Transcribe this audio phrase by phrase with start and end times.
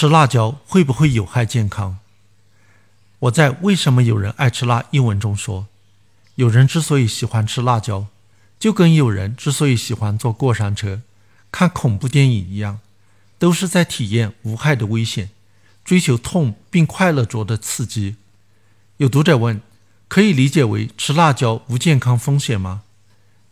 [0.00, 1.98] 吃辣椒会不会有害健康？
[3.18, 5.66] 我在《为什么有人爱吃辣》一文中说，
[6.36, 8.06] 有人之所以喜欢吃辣椒，
[8.60, 11.02] 就跟有人之所以喜欢坐过山车、
[11.50, 12.78] 看恐怖电影一样，
[13.40, 15.30] 都是在体验无害的危险，
[15.84, 18.14] 追求痛并快乐着的刺激。
[18.98, 19.60] 有读者问：
[20.06, 22.82] 可以理解为吃辣椒无健康风险吗？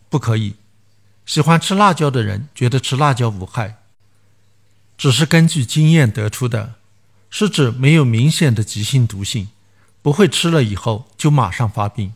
[0.07, 0.55] 不可以。
[1.25, 3.79] 喜欢吃辣椒的人觉得吃辣椒无害，
[4.97, 6.75] 只是根据经验得出的，
[7.29, 9.49] 是指没有明显的急性毒性。
[10.01, 12.13] 不会吃了以后就马上发病，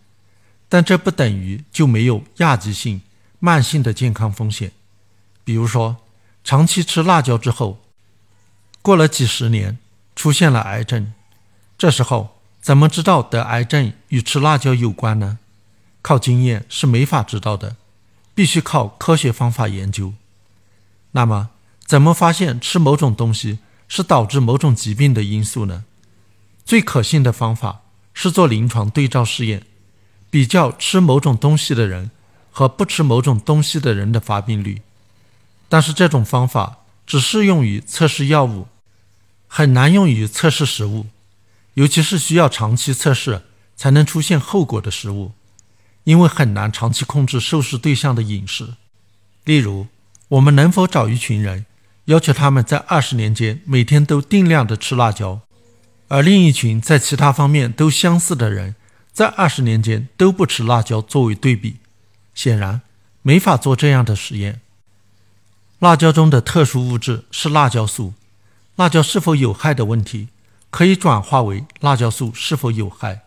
[0.70, 3.02] 但这不等于就没有亚急性、
[3.40, 4.72] 慢性的健康风险。
[5.44, 5.98] 比如说，
[6.42, 7.82] 长期吃辣椒之后，
[8.82, 9.78] 过了几十年
[10.16, 11.12] 出现了癌症，
[11.78, 15.40] 这时候怎么知道得癌症与吃辣椒有关呢？
[16.02, 17.76] 靠经验是没法知道的，
[18.34, 20.14] 必须靠科学方法研究。
[21.12, 21.50] 那么，
[21.92, 23.60] 怎么发现吃某种东西
[23.90, 25.84] 是导致某种疾病的因素呢？
[26.64, 27.82] 最可信的方法
[28.14, 29.64] 是做临床对照试验，
[30.30, 32.10] 比较吃某种东西的人
[32.50, 34.82] 和不吃某种东西的人的发病率。
[35.68, 38.70] 但是这种方法只适用于测试药物，
[39.50, 41.08] 很难用于测试食物，
[41.74, 43.42] 尤其是需要长期测试
[43.76, 45.34] 才能出现后果的食物，
[46.06, 48.76] 因为很难长期控制受试对象的饮食。
[49.44, 49.88] 例如，
[50.30, 51.66] 我们能否找一群人，
[52.06, 55.42] 要求他们在二十年间每天都定量的吃辣椒？
[56.08, 58.76] 而另一群在其他方面都相似的人，
[59.14, 61.78] 在二十年间都不吃辣椒作为对比，
[62.34, 62.82] 显然
[63.22, 64.62] 没法做这样的实验。
[65.80, 68.14] 辣椒中的特殊物质是辣椒素，
[68.76, 70.28] 辣椒是否有害的问题
[70.70, 73.22] 可以转化为辣椒素是否有害。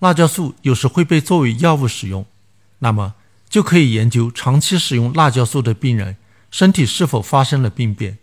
[0.00, 2.26] 辣椒素有时会被作为药物使用，
[2.80, 3.14] 那么
[3.48, 6.16] 就可以研究长期使用辣椒素的病人
[6.50, 8.18] 身体是否发生了病变。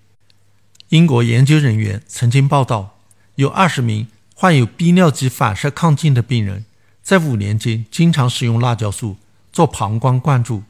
[0.89, 2.93] 英国研究人员曾经报道。
[3.35, 6.65] 有二十名患有 B 尿及反射亢进的病人，
[7.03, 9.17] 在五年间经常使用辣椒素
[9.53, 10.63] 做膀胱灌注。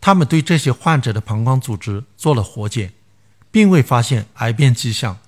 [0.00, 2.92] 他们对这些患者的膀胱组织做了活检，
[3.50, 5.18] 并未发现癌变迹象。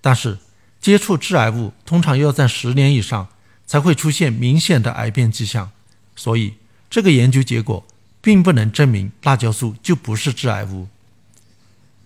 [0.00, 0.38] 但是，
[0.80, 3.28] 接触致癌物通常要在十年以上
[3.66, 5.70] 才会出现明显的癌变迹象，
[6.14, 6.54] 所以
[6.88, 7.84] 这个研究结果
[8.22, 10.88] 并不能证明辣椒素就不是致癌物。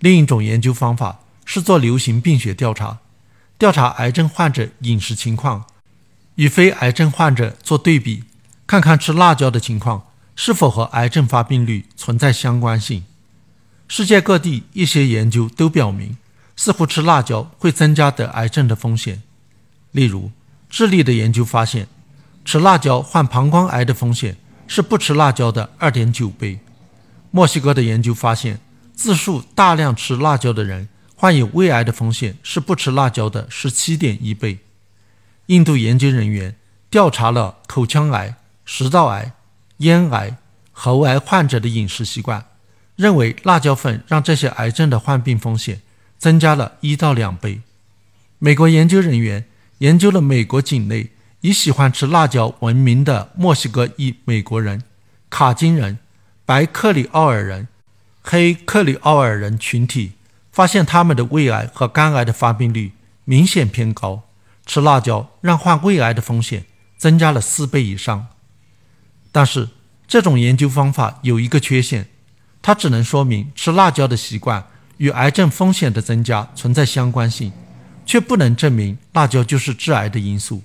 [0.00, 2.98] 另一种研究方法是做流行病学调查。
[3.56, 5.66] 调查癌症患者饮食情况，
[6.36, 8.24] 与非癌症患者做对比，
[8.66, 13.04] 看看吃辣椒的情况是否和癌症发病率存在相关性。
[13.86, 16.16] 世界各地一些研究都表明，
[16.56, 19.22] 似乎吃辣椒会增加得癌症的风险。
[19.90, 20.30] 例如，
[20.70, 21.86] 智利的研究发现，
[22.44, 26.60] 吃辣椒患膀胱癌的风险是不吃辣椒的二点九倍。
[27.30, 28.58] 墨西哥的研究发现，
[29.00, 30.90] 自述大量吃辣椒的人。
[31.16, 34.58] 患有胃癌的风险是不吃辣椒的十七点一倍。
[35.46, 36.56] 印度研究人员
[36.90, 39.32] 调查了口腔癌、食道癌、
[39.78, 40.36] 咽癌、
[40.72, 42.46] 喉癌患者的饮食习惯，
[42.96, 45.80] 认为辣椒粉让这些癌症的患病风险
[46.18, 47.62] 增加了一到两倍。
[48.38, 49.46] 美国研究人员
[49.78, 54.82] 研究了美国境内以喜欢吃辣椒闻名的墨西哥裔美国人、
[55.30, 55.98] 卡金人、
[56.46, 57.68] 白克里奥尔人、
[58.22, 60.12] 黑克里奥尔人群体。
[60.52, 62.92] 发现他们的胃癌和肝癌的发病率
[63.24, 64.24] 明显偏高，
[64.66, 66.66] 吃辣椒让患胃癌的风险
[66.98, 68.26] 增加了四倍以上。
[69.30, 69.68] 但是，
[70.08, 72.08] 这种研究方法有一个缺陷，
[72.60, 74.66] 它只能说明吃辣椒的习惯
[74.96, 77.52] 与癌症风险的增加存在相关性，
[78.04, 80.64] 却不能证明辣椒就是致癌的因素。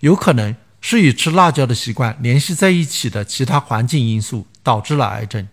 [0.00, 5.48] 有可能是与吃辣椒的习惯联系在一起的其他环境因素导致了癌症，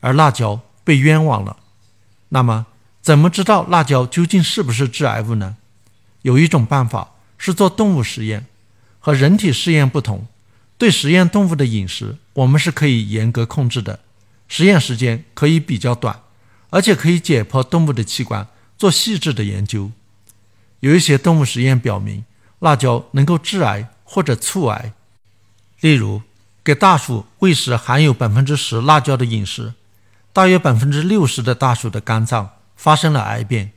[0.00, 1.56] 而辣椒被冤枉了。
[2.30, 2.66] 那么，
[3.00, 5.56] 怎么知道辣椒究竟是不是致癌物呢？
[6.22, 8.46] 有一种办法是做动物实验，
[8.98, 10.26] 和人体试验不同。
[10.76, 14.00] 对实验动物的饮食，我们是可以严格控制的，
[14.48, 16.20] 实验时间可以比较短，
[16.70, 18.46] 而且可以解剖动物的器官
[18.78, 19.90] 做细致的研究。
[20.80, 22.24] 有一些动物实验表明，
[22.60, 24.94] 辣椒能够致癌或者促癌。
[25.80, 26.22] 例如，
[26.64, 29.74] 给大鼠喂食含有百分之十辣椒的饮食。
[30.32, 33.72] 大约百分之六十的大鼠的肝脏发生了癌变。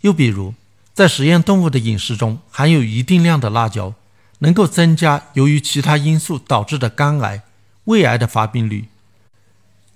[0.00, 0.54] 又比如，
[0.92, 3.94] 在实验动物的饮食中含有一定量的辣椒，
[4.40, 7.42] 能够增加由于其他因素导致的肝癌、
[7.84, 8.86] 胃癌的发病率。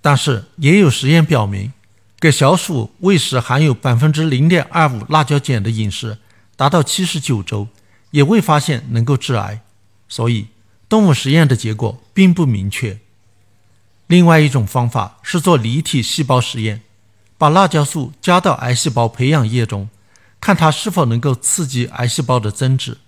[0.00, 1.72] 但是，也有实验表明，
[2.20, 6.18] 给小鼠喂食含有百分之零点二五辣椒碱的饮食，
[6.54, 7.66] 达到七十九周，
[8.12, 9.60] 也未发现能够致癌。
[10.08, 10.46] 所以，
[10.88, 12.96] 动物实验的结果并不明确。
[14.06, 16.82] 另外一种方法是做离体细胞实验，
[17.36, 19.88] 把辣椒素加到癌细胞培养液中，
[20.40, 22.98] 看它是否能够刺激癌细胞的增殖。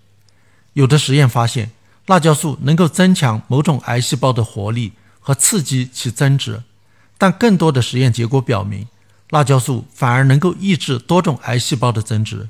[0.73, 1.71] 有的实验发现，
[2.07, 6.63] 辣椒素能够增强某种癌细胞的活力和刺激其增殖，
[7.17, 8.89] 但更多的实验结果表明，
[9.31, 12.49] 辣椒素反而能够抑制多种癌细胞的增殖。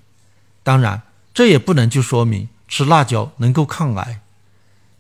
[0.63, 1.03] 当然，
[1.35, 4.21] 这也不能就说明吃辣椒能够抗癌。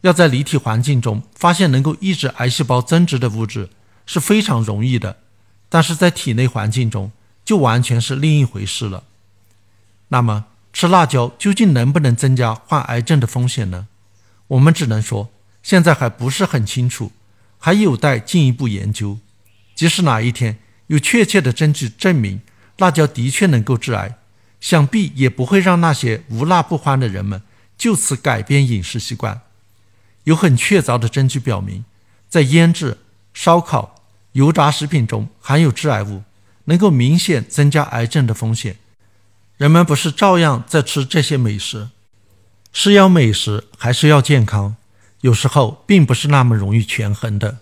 [0.03, 3.69] 要在离体环境中发现能够抑制癌细胞增殖的物质
[4.07, 5.19] 是非常容易的，
[5.69, 7.11] 但是在体内环境中
[7.45, 9.05] 就完全是另一回事了。
[10.09, 13.89] 那么，吃辣椒究竟能不能增加患癌症的风险呢？
[14.47, 15.31] 我们只能说，
[15.63, 17.13] 现在还不是很清楚，
[17.59, 19.19] 还有待进一步研究。
[19.75, 22.41] 即使哪一天有确切的证据证明
[22.79, 24.17] 辣椒的确能够致癌，
[24.61, 27.43] 想必也不会让那些无辣不欢的人们
[27.77, 29.43] 就此改变饮食习惯。
[30.29, 31.87] 有很确凿的证据表明，
[32.29, 32.99] 在腌制、
[33.33, 33.95] 烧烤、
[34.33, 36.23] 油炸食品中含有致癌物，
[36.67, 38.77] 能够明显增加癌症的风险。
[39.57, 41.89] 人们不是照样在吃这些美食？
[42.75, 44.77] 是要美食还是要健康？
[45.23, 47.61] 有时候并不是那么容易权衡的。